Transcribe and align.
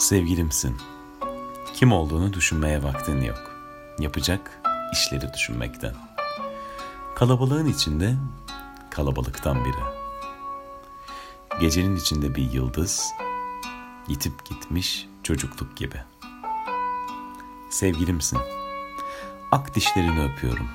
Sevgilimsin. 0.00 0.76
Kim 1.74 1.92
olduğunu 1.92 2.32
düşünmeye 2.32 2.82
vaktin 2.82 3.20
yok. 3.20 3.56
Yapacak 3.98 4.60
işleri 4.92 5.32
düşünmekten. 5.32 5.94
Kalabalığın 7.14 7.66
içinde 7.66 8.14
kalabalıktan 8.90 9.64
biri. 9.64 9.82
Gecenin 11.60 11.96
içinde 11.96 12.34
bir 12.34 12.52
yıldız, 12.52 13.12
yitip 14.08 14.44
gitmiş 14.44 15.08
çocukluk 15.22 15.76
gibi. 15.76 15.96
Sevgilimsin. 17.70 18.38
Ak 19.52 19.74
dişlerini 19.74 20.32
öpüyorum. 20.32 20.68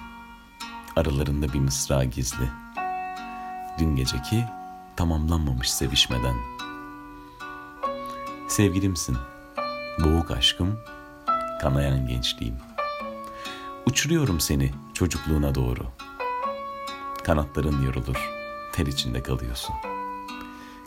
Aralarında 0.95 1.53
bir 1.53 1.59
mısra 1.59 2.03
gizli. 2.03 2.49
Dün 3.79 3.95
geceki 3.95 4.45
tamamlanmamış 4.95 5.71
sevişmeden. 5.71 6.54
Sevgilimsin. 8.55 9.17
Boğuk 10.03 10.31
aşkım, 10.31 10.79
kanayan 11.61 12.07
gençliğim. 12.07 12.55
Uçuruyorum 13.85 14.39
seni 14.39 14.71
çocukluğuna 14.93 15.55
doğru. 15.55 15.83
Kanatların 17.23 17.81
yorulur, 17.81 18.31
ter 18.73 18.85
içinde 18.85 19.23
kalıyorsun. 19.23 19.75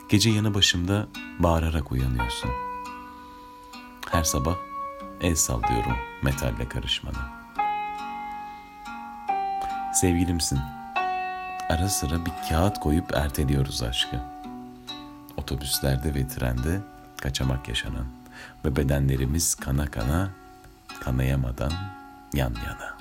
Gece 0.09 0.29
yanı 0.29 0.53
başımda 0.53 1.07
bağırarak 1.39 1.91
uyanıyorsun. 1.91 2.49
Her 4.11 4.23
sabah 4.23 4.55
el 5.21 5.35
sallıyorum 5.35 5.97
metalle 6.21 6.69
karışmadan. 6.69 7.29
Sevgilimsin. 9.93 10.59
Ara 11.69 11.89
sıra 11.89 12.25
bir 12.25 12.33
kağıt 12.49 12.79
koyup 12.79 13.13
erteliyoruz 13.13 13.83
aşkı. 13.83 14.21
Otobüslerde 15.37 16.15
ve 16.15 16.27
trende 16.27 16.81
kaçamak 17.21 17.67
yaşanan 17.69 18.05
ve 18.65 18.75
bedenlerimiz 18.75 19.55
kana 19.55 19.85
kana 19.85 20.29
kanayamadan 21.03 21.71
yan 22.33 22.53
yana.'' 22.53 22.98